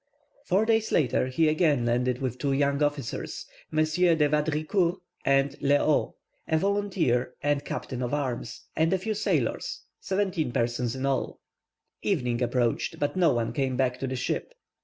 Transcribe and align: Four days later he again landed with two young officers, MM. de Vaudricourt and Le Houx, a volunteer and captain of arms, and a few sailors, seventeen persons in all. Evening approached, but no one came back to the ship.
Four 0.45 0.65
days 0.65 0.91
later 0.91 1.27
he 1.27 1.47
again 1.47 1.85
landed 1.85 2.17
with 2.23 2.39
two 2.39 2.53
young 2.53 2.81
officers, 2.81 3.45
MM. 3.71 4.17
de 4.17 4.27
Vaudricourt 4.29 4.95
and 5.23 5.55
Le 5.61 5.75
Houx, 5.77 6.13
a 6.47 6.57
volunteer 6.57 7.35
and 7.43 7.63
captain 7.63 8.01
of 8.01 8.11
arms, 8.11 8.61
and 8.75 8.91
a 8.93 8.97
few 8.97 9.13
sailors, 9.13 9.83
seventeen 9.99 10.51
persons 10.51 10.95
in 10.95 11.05
all. 11.05 11.39
Evening 12.01 12.41
approached, 12.41 12.97
but 12.97 13.15
no 13.15 13.31
one 13.31 13.53
came 13.53 13.77
back 13.77 13.99
to 13.99 14.07
the 14.07 14.15
ship. 14.15 14.55